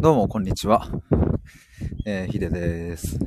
[0.00, 0.86] どうも、こんにちは。
[2.06, 3.18] えー、ヒデです。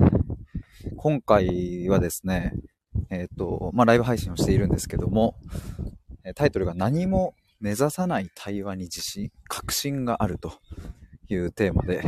[0.96, 2.54] 今回はですね、
[3.10, 5.36] えっ、ー、と、まあ、ライブ配信をしているんですけども、
[6.34, 10.54] タイトルが何も目指さない対話に自信、確信があると
[11.28, 12.04] いうテーマで、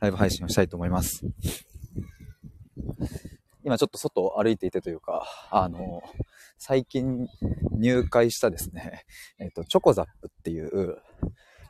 [0.00, 1.26] ライブ配信をしたいと思います。
[3.62, 6.02] 今ちょっと外を歩いていてというか、あの、
[6.56, 7.28] 最近
[7.72, 9.04] 入会したですね、
[9.38, 10.96] えっ、ー、と、チョコザップっていう、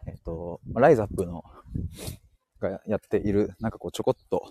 [0.08, 1.44] えっ、と、ライザップの、
[2.60, 4.42] がやっている、なんかこうちょこっと、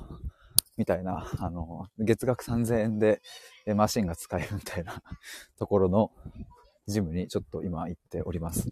[0.77, 3.21] みたいな、あの、月額3000円で
[3.75, 5.02] マシンが使えるみたいな
[5.57, 6.11] ところの
[6.88, 8.70] ジムにちょっと今行っております。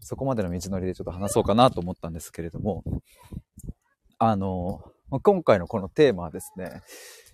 [0.00, 2.82] そこまでの道のりでちょっと話そうかなと思ったんですけれども、
[4.18, 4.82] あの、
[5.22, 6.82] 今回のこのテーマはですね、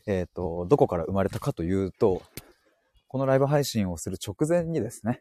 [0.06, 2.22] えっ、ー、と、どこから生まれたかというと、
[3.08, 5.20] このライブ配信をする直前にですね、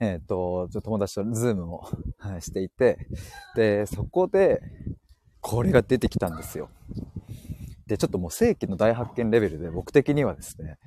[0.00, 3.08] えっ、ー、と、ちょ友達とズームを、 はい、していて、
[3.54, 4.62] で、そこで、
[5.40, 6.68] これが出てきたんですよ。
[7.86, 10.78] で、ちょっともう世紀の大発見レベルで僕的にはですね、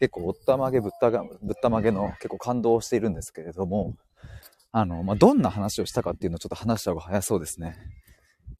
[0.00, 3.94] 結構おったまげぶったが、ぶったまげの結構感動をしているんですけれども、
[4.72, 7.76] あの、まあ、どんな話をしたかっていうのをちょっと話した方が早そうですね。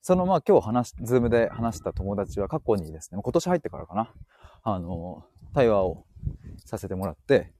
[0.00, 4.12] そのまあ今日話ズームで話した友達は過去にですね、今年入ってからかな、
[4.64, 5.24] あの、
[5.54, 6.04] 対話を
[6.64, 7.52] させてもらって、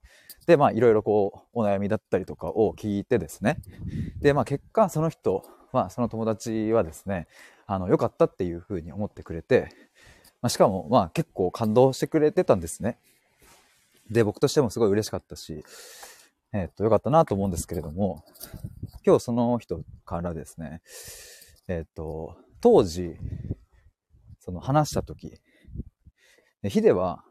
[0.47, 3.59] で、まあ、いろいろこう、お悩みだったりとかを聞いてですね。
[4.21, 7.27] で、まあ、結果、その人は、その友達はですね、
[7.67, 9.69] あの、良かったっていうふうに思ってくれて、
[10.41, 12.99] まあ、しかも、まあ、結構感動してくれてたんですね。
[14.11, 15.65] で、僕としてもすごい嬉しかったし、
[16.53, 18.25] えー、っと、良かったなと思うんですけれども、
[19.07, 20.83] 今日その人からですね、
[21.69, 23.17] えー、っと、当時、
[24.41, 25.41] その話した時、
[26.65, 27.25] ヒデは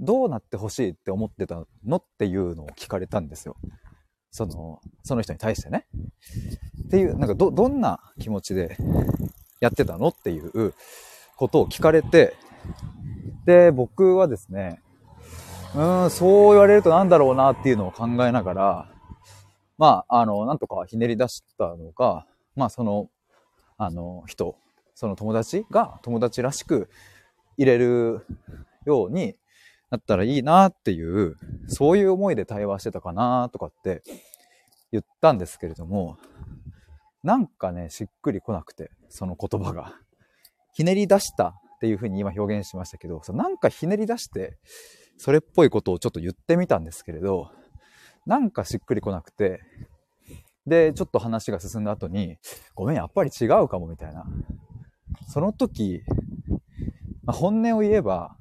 [0.00, 3.56] どうなってほしいって思ってたのっていうのを聞かれたんですよ。
[4.30, 5.86] その、その人に対してね。
[6.86, 8.76] っていう、なんかど、どんな気持ちで
[9.60, 10.74] やってたのっていう
[11.36, 12.36] ことを聞かれて、
[13.46, 14.82] で、僕はですね、
[15.74, 18.92] うーん、そう言われるとなんだろうなっていうのを考えながら、
[19.78, 23.08] まあ、あの、なんとかひねり出したのが、まあ、その、
[23.78, 24.56] あの、人、
[24.94, 26.88] その友達が友達らしく
[27.58, 28.26] 入れる
[28.86, 29.36] ように、
[29.90, 31.36] なったらいいなっていう、
[31.68, 34.02] そういう思いで対話してたかなとかって
[34.92, 36.18] 言ったんですけれども、
[37.22, 39.94] なんかね、しっくりこなくて、その言葉が。
[40.72, 44.58] ひねり出したっていうふうに今表現しましたけど、なんかひねり出して、
[45.18, 47.50] それっぽいことをちょっと言ってみたんですけれど、
[48.26, 49.60] なんかしっくりこなくて、
[50.66, 52.38] で、ちょっと話が進んだ後に、
[52.74, 54.24] ごめん、やっぱり違うかもみたいな。
[55.28, 56.02] その時、
[57.24, 58.36] まあ、本音を言えば、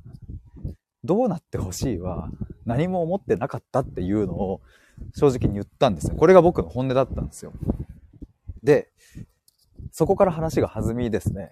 [1.06, 2.30] どうなってほしいは
[2.66, 4.62] 何も思ってなかったっていうのを
[5.16, 6.16] 正直に言ったんですよ。
[6.16, 7.54] これが僕の本音だったんですよ。
[8.64, 8.90] で、
[9.92, 11.52] そこから話が弾みですね、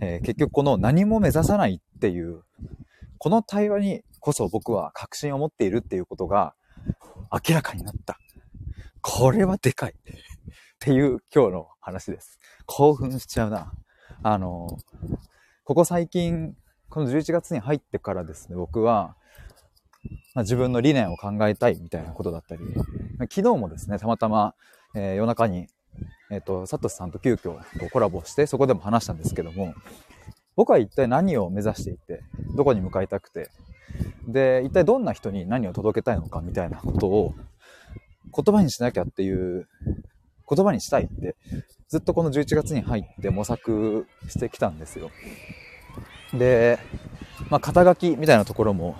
[0.00, 2.42] えー、結局この何も目指さないっていう、
[3.18, 6.54] この対話にこそ僕は確信を持っているっていうことが
[7.32, 8.18] 明らかになった。
[9.00, 9.92] これはでかい。
[9.92, 9.94] っ
[10.80, 12.38] ていう今日の話です。
[12.66, 13.72] 興奮しちゃうな。
[14.22, 14.78] あの、
[15.64, 16.54] ここ最近
[16.90, 19.14] この11月に入ってからですね、僕は、
[20.34, 22.62] まあ、自分の理念を考えたいみたいなことだったり、
[23.30, 24.54] 昨日もですね、たまたま、
[24.94, 25.68] えー、夜中に、
[26.30, 27.58] えっ、ー、と、サトシさんと急遽
[27.90, 29.74] コラボして、そこでも話したんですけども、
[30.56, 32.22] 僕は一体何を目指していて、
[32.56, 33.50] どこに向かいたくて、
[34.26, 37.34] で、一体どんな人に何を届けたいのかみたいなことを
[38.34, 39.68] 言葉にしなきゃっていう、
[40.50, 41.36] 言葉にしたいって、
[41.88, 45.10] ずっとこの11月に入って模索してきたんですよ。
[46.32, 46.78] で、
[47.50, 48.96] まあ、肩書きみたいなところも、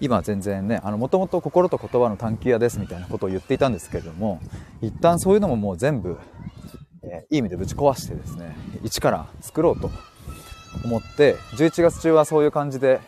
[0.00, 4.40] 今全然ね、もともと心と言葉の探求屋ですみたいなことを言っていたんですけれども、
[4.80, 6.18] 一旦そういうのももう全部、
[7.02, 9.90] えー、いい意味でぶち壊してですね、一から作ろうと
[10.84, 13.00] 思って、11月中はそういう感じで、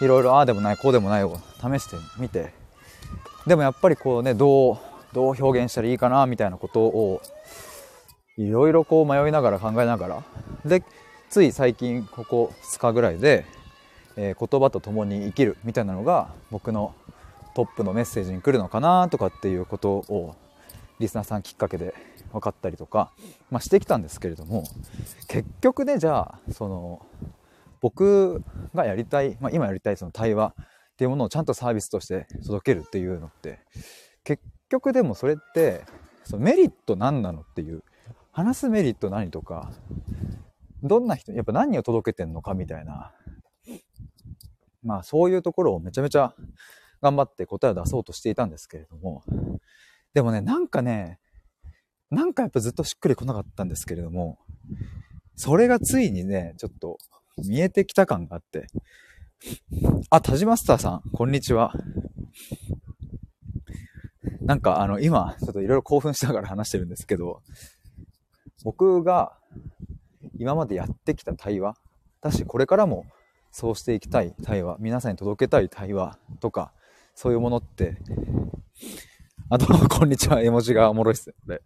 [0.00, 2.52] いろいろああでもない、こうでもないを試してみて、
[3.46, 4.78] でもやっぱりこうね、どう、
[5.12, 7.20] どう表現したらいいかな、みたいなことを、
[8.36, 10.22] いろいろこう迷いながら考えながら、
[10.64, 10.82] で、
[11.30, 13.46] つい最近ここ2日ぐらいで、
[14.16, 16.92] えー、言葉と共に生きるみたいなのが僕の
[17.54, 20.34] トップのメッセージに来るのかなとかっていうことを
[20.98, 21.94] リスナーさんきっかけで
[22.32, 23.12] 分かったりとか、
[23.48, 24.64] まあ、してきたんですけれども
[25.28, 27.06] 結局ねじゃあその
[27.80, 28.42] 僕
[28.74, 33.60] がやりたい、まあ、今やりたいその対話っていうものをちゃんとサービスとして届けるっていうのって
[34.24, 35.84] 結局でもそれって
[36.24, 37.84] そのメリット何なのっていう
[38.32, 39.70] 話すメリット何とか
[40.82, 43.12] どんな人、やっぱ何を届けてんのかみたいな、
[44.82, 46.34] まあそういうところをめちゃめちゃ
[47.02, 49.22] 頑張って答えを出そうとしていたんですけれども、
[50.14, 51.18] でもね、なんかね、
[52.10, 54.38] なんかやっぱずっとしっくりこなかったんですけれども、
[55.36, 56.98] それがついにね、ちょっと
[57.36, 58.66] 見えてきた感があって。
[60.10, 61.72] あ、タジマスターさん、こんにちは。
[64.40, 67.42] なんかあの、今、ちょっといろいろ興奮しながら話してるんですけど、
[68.64, 69.38] 僕が
[70.38, 71.76] 今までやってきた対話、
[72.20, 73.06] だし、これからも
[73.50, 76.72] そうしていきたい対話、皆さんに届けたい対話とか、
[77.14, 77.98] そういうものって、
[79.48, 81.60] あと、こんにちは、絵文字がおもろいっすね、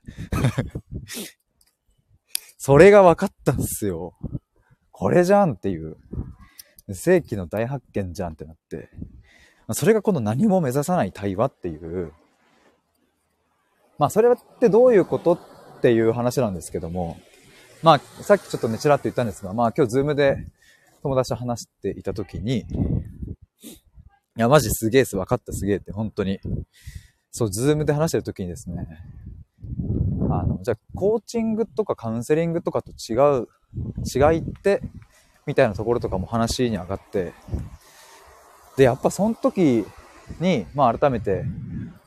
[2.57, 4.15] それが分かったんすよ。
[4.91, 5.97] これじゃんっていう。
[6.93, 8.91] 世紀の大発見じゃんってなって。
[9.73, 12.13] それがこの何も目指さない対話っていう。
[13.99, 15.39] まあ、それってどういうことっ
[15.81, 17.19] ていう話なんですけども。
[17.85, 20.39] まあ、さっきちょっとね、ちらっと言ったんですが、まあ今日ズームで
[21.03, 22.65] 友達と話していたときに、い
[24.37, 26.41] や、マジすげえす、分かったすげえって、本当に。
[27.31, 28.87] そう、ズームで話してるときにですね、
[30.31, 33.49] あの、じゃあ、コーチングとかカウンセリングとかと違う、
[34.03, 34.81] 違いって、
[35.45, 37.35] みたいなところとかも話に上がって、
[38.79, 39.85] で、やっぱその時
[40.41, 41.45] に、まあ改めて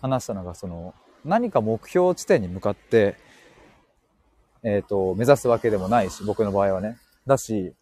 [0.02, 3.27] 話したのが、その、何か目標地点に向かって、
[4.68, 6.98] えっ、ー、と、目指すわけでもないし、僕の場合はね。
[7.26, 7.74] だし、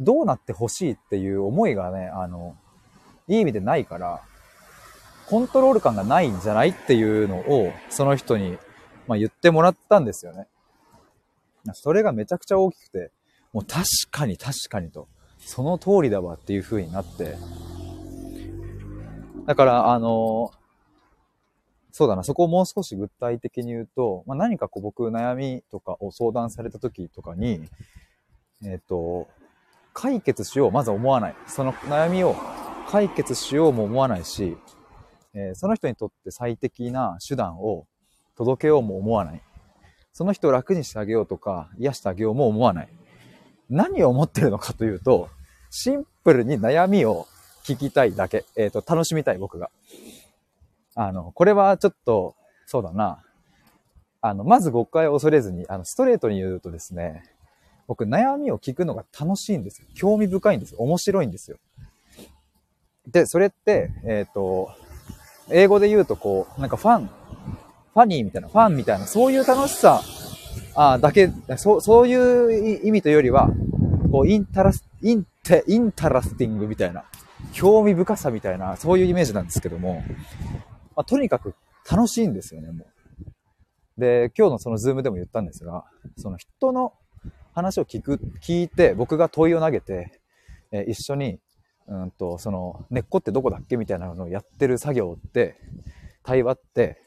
[0.00, 2.56] どうなってほしいっていう思いがね、あの、
[3.28, 4.22] いい意味でないから、
[5.26, 8.56] コントロール感がないんじゃないっていうのを、その人に、
[9.06, 10.46] まあ、言ってもらったんですよね。
[11.74, 13.10] それがめちゃくちゃ大きくて、
[13.52, 15.08] もう確かに確かにと、
[15.38, 17.36] その通りだわっていう風になって、
[19.46, 20.50] だから、あの、
[21.92, 27.68] そうだな、そこをもう少し具体的に言うと、まあ、何かこう僕悩みとかを相談された時とかに、
[28.64, 29.28] えっ、ー、と、
[29.92, 31.34] 解決しよう、まず思わない。
[31.46, 32.34] その悩みを
[32.88, 34.56] 解決しようも思わないし、
[35.34, 37.86] えー、その人にとって最適な手段を
[38.36, 39.42] 届けようも思わない。
[40.12, 42.88] その人を楽にしてあげようとか、癒してあげようも思わない。
[43.68, 45.28] 何を思ってるのかというと、
[45.70, 47.26] シンプルに悩みを
[47.64, 48.44] 聞きたいだけ。
[48.56, 49.70] えっ、ー、と、楽しみたい僕が。
[50.94, 52.34] あの、これはちょっと、
[52.66, 53.22] そうだな。
[54.20, 57.24] あの、まず誤解を恐れずに、あの、ストレートに言うとですね、
[57.86, 59.88] 僕、悩みを聞くのが楽しいんですよ。
[59.94, 60.78] 興味深いんですよ。
[60.78, 61.58] 面白いんですよ。
[63.06, 64.70] で、それって、えっ、ー、と、
[65.50, 70.00] 英語で言うとこう、なんか fun、ファニーみたいな、ファンみたいな、そういう楽しさ、
[70.74, 73.50] あだけ、そう、そういう意味というよりは、
[74.10, 77.04] こう、 interes、inte、interesting みたいな、
[77.52, 80.02] 興味深さみたいな、そういうイメージなんですけども、
[80.96, 81.54] まあ、とにかく
[81.90, 84.00] 楽しいんですよね、もう。
[84.00, 85.84] で、今日のそのズームでも言ったんですが、
[86.16, 86.94] その人の
[87.54, 90.20] 話を聞く、聞いて、僕が問いを投げて、
[90.70, 91.38] え一緒に、
[91.86, 95.56] うんと、その、根っこってどこだっけみたいなのをやってる作業って、
[96.22, 97.02] 対話って、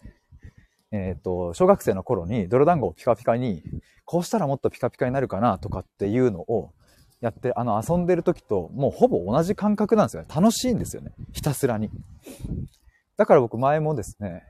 [0.92, 3.64] えっ、ー、と、小学生の頃に泥団子をピカピカに、
[4.06, 6.72] こうしたらもっとピカピカになるかなとかっていうのを
[7.22, 10.28] やって、あの、遊んでる時ともうほぼ同じ感覚なんですよね。
[10.34, 11.12] 楽しいんですよね。
[11.34, 11.90] ひたすらに。
[13.18, 14.44] だから僕前もですね、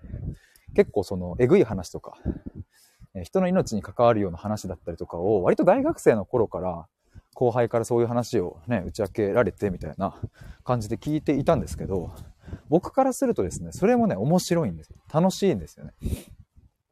[0.75, 2.17] 結構その、えぐい話とか、
[3.23, 6.87] 人の命に関わるような話だったりとかを、割と大学生の頃から、
[7.33, 10.15] 後輩からそういう話をね、打ち明けられてみたいな
[10.63, 12.11] 感じで聞いていたんですけど、
[12.69, 14.97] 僕からするとですね、それもね、面白いんですよ。
[15.13, 15.91] 楽しいんですよね。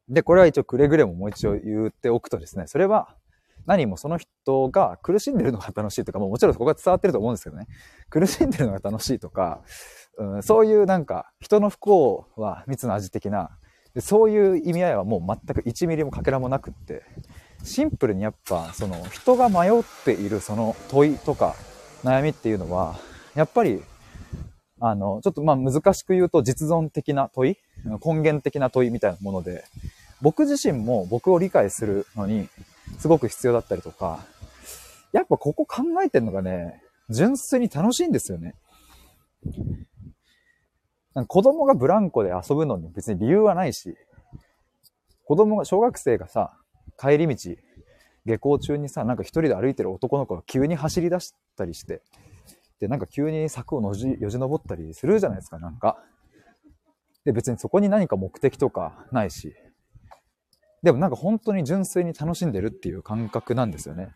[0.08, 3.16] で、これは一応くれぐれももう一度言っておくとですね、それは
[3.66, 7.66] 何もその人が苦しんでるのが楽しいとか、ももちろんそこが伝わってると思うんですけどね、
[8.10, 9.62] 苦しんでるのが楽しいとか、
[10.18, 13.50] うん、そういうなんか、人の不幸は蜜の味的な、
[14.00, 17.02] そういう意味合いはもう全く1ミリもかけらもなくって、
[17.62, 21.54] シンプルにやっぱ、その人が迷っているその問いとか
[22.02, 22.96] 悩みっていうのは、
[23.34, 23.82] やっぱり、
[24.80, 27.56] あの、ちょっとまあ難しく言うと実存的な問い
[28.04, 29.64] 根源的な問いみたいなもので、
[30.20, 32.48] 僕自身も僕を理解するのに
[32.98, 34.24] すごく必要だったりとか、
[35.12, 38.54] やっぱここ考えてるのがね、純粋に楽しいんですよね。
[41.28, 43.96] 子供がブランコで遊ぶのに別に理由はないし、
[45.24, 46.52] 子供が、小学生がさ、
[46.98, 47.56] 帰り道、
[48.26, 52.02] 下校中にさ、なんか一人で歩いてる男の子が急に走り出したりして、
[52.80, 55.98] で、なんか急に柵をのじ、よじ登ったりするじゃないですか、なんか。
[57.24, 59.54] で、別にそこに何か目的とかないし、
[60.82, 64.10] でもなんか本当に純粋に楽しんでるっていう感覚なんですよね。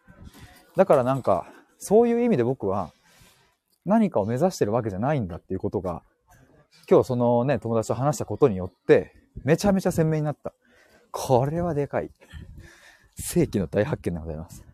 [0.77, 1.47] だからなんか、
[1.79, 2.93] そういう意味で僕は
[3.87, 6.03] 何かを目指してるわけじゃないんだっていうことが
[6.91, 10.55] 今日そのね、友達と話したことによって、めちゃめちゃ鮮明になった。
[11.11, 12.11] これはでかい。
[13.17, 14.65] 世紀の大発見でございます。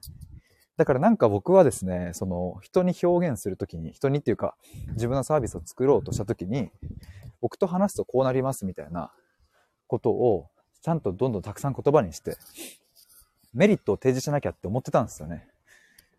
[0.76, 4.56] だからなんか僕はですね、その人に表現するときに、人にっていうか
[4.92, 6.70] 自分のサービスを作ろうとしたときに、
[7.40, 9.12] 僕と話すとこうなりますみたいな
[9.86, 10.48] ことを
[10.82, 12.36] ちゃんとどんどんたくさん言葉にして、
[13.52, 15.46] メリットを提示しなきゃって思ってたんですよね。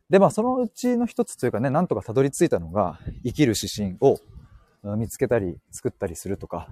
[0.10, 4.20] で、まあそのうちの一つというかね、なんとかたどり着いたのが、生きる指針を
[4.96, 6.68] 見つけたり作ったりするとか、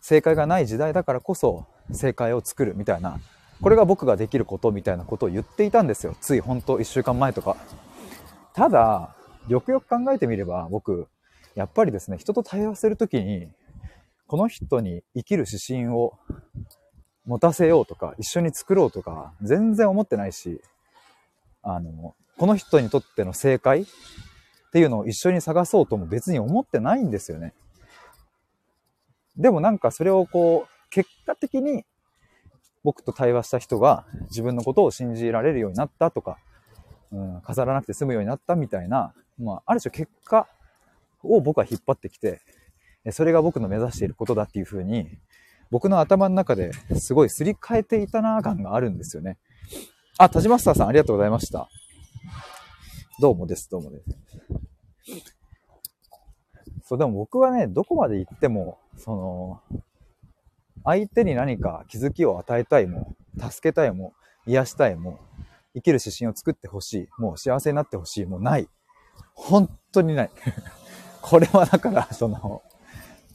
[0.00, 3.20] 正解がない時代だからこそ正解を作るみたいな、
[3.60, 6.16] これが僕ができることみたいなことを言っていたんですよ。
[6.20, 7.56] つい本当1週間前とか。
[8.54, 9.14] ただ、
[9.48, 11.08] よくよく考えてみれば僕、
[11.54, 13.48] やっぱりですね、人と対話するときに、
[14.26, 16.18] この人に生きる指針を
[17.26, 20.60] 持たせようとか、一緒に作ろうとか、全然思ってないし、
[21.62, 23.86] あの、この人にとっての正解
[24.72, 27.52] っていうのを一緒に探そうとも別に思ってないんですよね。
[29.36, 31.84] でもなんかそれをこう、結果的に
[32.82, 36.38] 僕と対話した人が自分のことを信じられるようになったとか、
[37.12, 40.48] うん、飾らなくて済むようになったみたいな、まあ、ある種結果
[41.22, 42.40] を僕は引っ張ってきて、
[43.10, 45.06] それが僕の目指していることだっていうふうに、
[45.70, 49.36] 僕の頭の中ですごいすり替えていたな感があるんですよね。
[50.16, 51.68] あ、田島スターさんありがとうございました。
[53.20, 54.04] どうもです、どうもです。
[56.84, 59.60] そう、でも僕はね、どこまで行っても、その、
[60.84, 64.14] 相手に何か気づきを与えたいも、助けたいも、
[64.46, 65.20] 癒したいも、
[65.74, 68.68] 生きる指針を作ってほしい、もう幸せになってほしい、もうない。
[69.34, 70.30] 本当にない。
[71.20, 72.62] これはだから、その、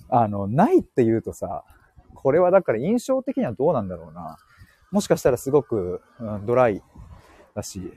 [0.10, 1.64] あの、ないって言うとさ、
[2.16, 4.38] これはだから印象的にはどうなんだろうな。
[4.92, 6.82] もしかしたらすごく、うん、ドライ
[7.54, 7.94] だし、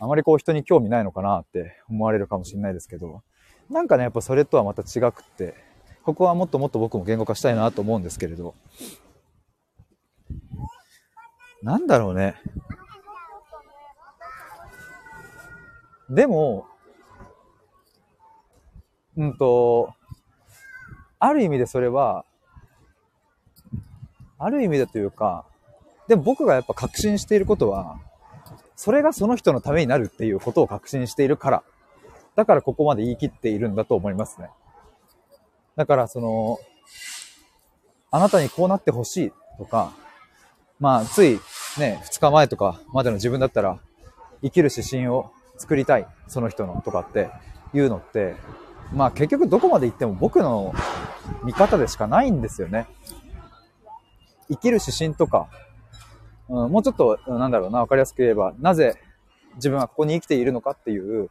[0.00, 3.22] あまりこう人に興味ないのかなって思われるかもしれないですけど、
[3.70, 5.54] なんかね、やっぱそれとはまた違くって、
[6.02, 8.54] ここはもっともっと僕も言語化したいなと思うんですけれど、
[11.62, 12.34] なんだろうね。
[16.10, 16.66] でも、
[19.16, 19.94] うんと、
[21.18, 22.26] ある意味でそれは、
[24.38, 25.46] ある意味でというか、
[26.06, 27.98] でも僕がやっぱ確信していることは、
[28.84, 31.62] それがその人のためになるっていうことを確信しているから、
[32.36, 34.50] だからここまで言い切っているんだと思いますね。
[35.74, 36.58] だからその、
[38.10, 39.94] あなたにこうなってほしいとか、
[40.78, 41.40] まあつい
[41.78, 43.78] ね、2日前とかまでの自分だったら、
[44.42, 47.30] 生きる指針を作りたい、その人のとかって
[47.72, 48.34] いうのって、
[48.92, 50.74] まあ結局どこまで行っても僕の
[51.42, 52.86] 見方でしかないんですよね。
[54.50, 55.48] 生きる指針とか、
[56.48, 59.00] うん、もうちょっと、なんだろうな、わかりやすく言えば、なぜ
[59.56, 61.30] 自分はここに生きているのかっていう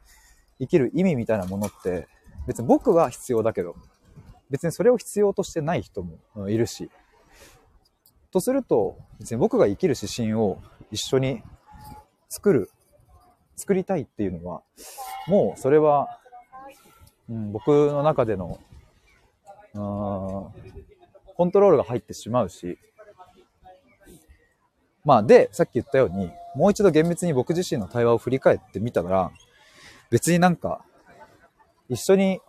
[0.60, 2.08] 生きる意味みたいなものって、
[2.48, 3.75] 別に僕は必要だけど、
[4.50, 6.89] 別にそれを必要としてない人もいるし、
[8.32, 10.60] とすると、別に僕が生きる指針を
[10.91, 11.43] 一緒に
[12.29, 12.70] 作る、
[13.55, 14.63] 作りたいっていうのは、
[15.27, 16.20] もうそれは、
[17.29, 18.60] うん、僕の中での、
[19.74, 22.77] コントロールが入ってしまうし、
[25.03, 29.31] まあで、さっき言ったように、もう一度厳密に僕自身の対話を振り返ってみたら、
[30.10, 30.83] 別になんか、
[31.89, 32.39] 一緒に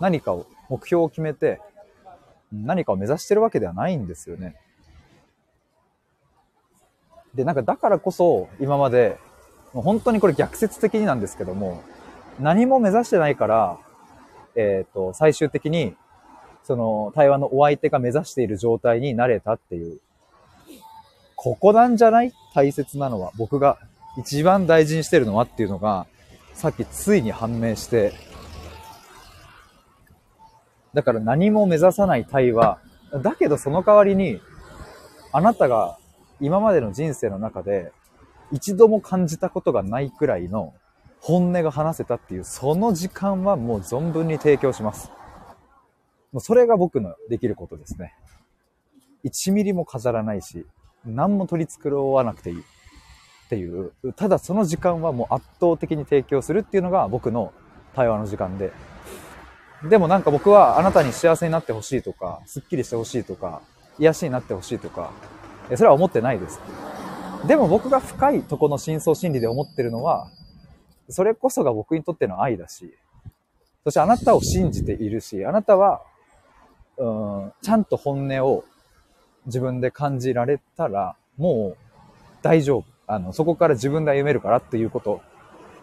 [0.00, 1.60] 何かを、目標を決めて、
[2.52, 4.56] 何かを目指してるわけではないんですよね。
[7.34, 9.18] で、なんかだからこそ、今まで、
[9.72, 11.82] もう本当にこれ逆説的になんですけども、
[12.40, 13.78] 何も目指してないから、
[14.56, 15.96] えっ、ー、と、最終的に、
[16.62, 20.00] その、対話のお相手が目指している状態になれたっていう
[21.44, 23.76] ここなんじゃない大切なのは、僕が
[24.16, 26.06] 一番大事にしてるのはっていうのが、
[26.54, 28.14] さっきついに判明して、
[30.94, 32.78] だから何も目指さない対話。
[33.22, 34.40] だけどその代わりに、
[35.32, 35.98] あなたが
[36.40, 37.92] 今までの人生の中で
[38.50, 40.72] 一度も感じたことがないくらいの
[41.20, 45.10] 本音が話せたっていう、その時間はもう存分に提供します。
[46.32, 48.14] もうそれが僕のできることですね。
[49.26, 50.64] 1ミリも飾らないし、
[51.06, 52.62] 何も取り繕わなくていいっ
[53.48, 57.52] ていう、ただその時間はもう圧倒的に提供するっていうのが僕の
[57.94, 58.72] 対話の時間で。
[59.88, 63.60] でもなんか僕はあなたに幸せになってほしいとか、スッキリしてほしいとか、
[63.98, 65.10] 癒しになってほしいとか、
[65.76, 66.58] それは思ってないです。
[67.46, 70.30] でも僕が深いとこの深層心理で思ってるのは、
[71.10, 72.94] それこそが僕にとっての愛だし、
[73.84, 76.00] そしてあなたを信じているし、あなたは、
[76.96, 78.64] うん、ちゃんと本音を
[79.46, 81.76] 自分で感じられたら、もう
[82.42, 82.84] 大丈夫。
[83.06, 85.20] あの、そこから自分で歩めるからっていうこと。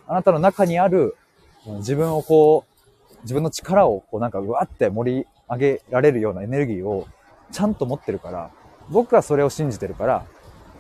[0.07, 1.15] あなたの中にある
[1.77, 7.07] 自分をこう、自分の力をこうなんかうわって盛り上げられるようなエネルギーを
[7.51, 8.49] ちゃんと持ってるから、
[8.89, 10.25] 僕はそれを信じてるから、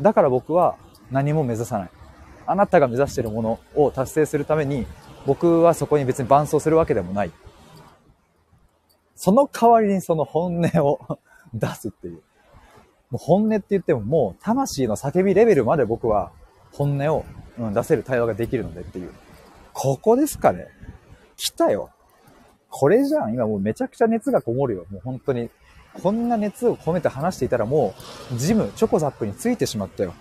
[0.01, 0.75] だから僕は
[1.11, 1.89] 何も目指さない。
[2.47, 4.87] あなたが目指してるものを達成するために、
[5.25, 7.31] 僕はそこに別に伴走するわけでもない。
[9.15, 11.19] その代わりにその本音を
[11.53, 12.21] 出すっていう。
[13.11, 16.31] もう本音って言ってももう魂の叫びレベルまで僕は
[16.71, 17.25] 本音を、
[17.59, 19.11] うん、出せる対話ができるのでっていう。
[19.73, 20.67] ここですかね。
[21.35, 21.89] 来たよ。
[22.69, 23.33] これじゃん。
[23.33, 24.85] 今もうめちゃくちゃ熱がこもるよ。
[24.89, 25.49] もう本当に。
[26.01, 27.93] こんな熱を込めて話していたらも
[28.33, 30.13] う、ジム、チョコザップについてしまったよ。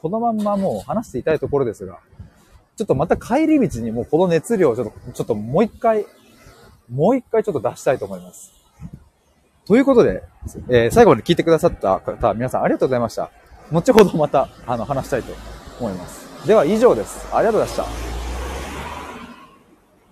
[0.00, 1.98] このまんまもう話していたいところですが、
[2.76, 6.06] ちょっとまた帰り道にもうこの熱量をちょっと、ちょっともう一回、
[6.88, 8.52] もう一回ちょっと出したいと思います。
[9.66, 10.24] ということで、
[10.68, 13.30] えー、最後まで聞いてくださった方、皆さんありがとうございました。
[13.70, 15.32] 後ほどまた、あの、話したいと
[15.78, 16.46] 思います。
[16.46, 17.28] では以上です。
[17.32, 18.21] ありがとうございました。